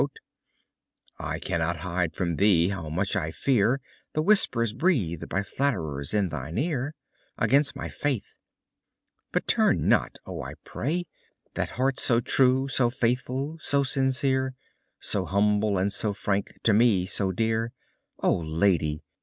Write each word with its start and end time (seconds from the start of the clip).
I 1.19 1.37
cannot 1.37 1.81
hide 1.85 2.15
from 2.15 2.37
thee 2.37 2.69
how 2.69 2.89
much 2.89 3.15
I 3.15 3.29
fear 3.29 3.79
The 4.13 4.23
whispers 4.23 4.73
breathed 4.73 5.29
by 5.29 5.43
flatterers 5.43 6.11
in 6.11 6.29
thine 6.29 6.57
ear 6.57 6.95
Against 7.37 7.75
my 7.75 7.87
faith. 7.87 8.33
But 9.31 9.45
turn 9.45 9.87
not, 9.87 10.17
oh, 10.25 10.41
I 10.41 10.55
pray! 10.63 11.05
That 11.53 11.73
heart 11.77 11.99
so 11.99 12.19
true, 12.19 12.67
so 12.67 12.89
faithful, 12.89 13.59
so 13.61 13.83
sincere. 13.83 14.55
So 14.99 15.25
humble 15.25 15.77
and 15.77 15.93
so 15.93 16.13
frank, 16.13 16.59
to 16.63 16.73
me 16.73 17.05
so 17.05 17.31
dear. 17.31 17.71
Oh, 18.17 18.37
lady! 18.39 19.03